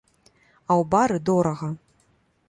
[0.27, 1.69] А ў бары дорага.